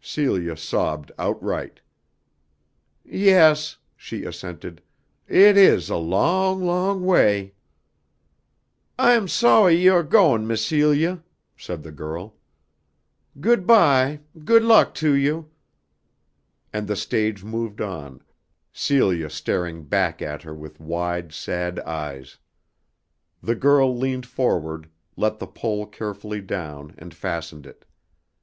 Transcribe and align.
Celia 0.00 0.56
sobbed 0.56 1.12
outright. 1.18 1.82
"Yes," 3.04 3.76
she 3.94 4.24
assented, 4.24 4.80
"it 5.28 5.58
is 5.58 5.90
a 5.90 5.96
long, 5.98 6.64
long 6.64 7.04
way!" 7.04 7.52
"I 8.98 9.12
am 9.12 9.28
sawy 9.28 9.74
you 9.74 9.94
ah 9.96 10.00
goin', 10.00 10.46
Miss 10.46 10.64
Celia," 10.64 11.22
said 11.58 11.82
the 11.82 11.92
girl. 11.92 12.36
"Good 13.38 13.66
by. 13.66 14.20
Good 14.46 14.62
luck 14.62 14.94
to 14.94 15.12
you!" 15.12 15.50
And 16.72 16.88
the 16.88 16.96
stage 16.96 17.44
moved 17.44 17.82
on, 17.82 18.22
Celia 18.72 19.28
staring 19.28 19.84
back 19.84 20.22
at 20.22 20.40
her 20.40 20.54
with 20.54 20.80
wide 20.80 21.34
sad 21.34 21.80
eyes. 21.80 22.38
The 23.42 23.54
girl 23.54 23.94
leaned 23.94 24.24
forward, 24.24 24.88
let 25.16 25.38
the 25.38 25.46
pole 25.46 25.84
carefully 25.84 26.40
down 26.40 26.94
and 26.96 27.12
fastened 27.12 27.66
it. 27.66 27.84